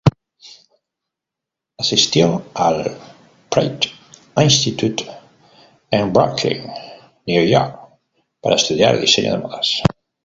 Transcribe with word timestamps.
Asistió 1.77 2.45
al 2.55 2.97
Pratt 3.51 3.83
Institute 4.35 5.05
en 5.91 6.11
Brooklyn, 6.11 6.63
New 7.27 7.45
York 7.45 7.79
para 8.41 8.55
estudiar 8.55 8.99
diseño 8.99 9.33
de 9.33 9.37
Modas. 9.37 9.83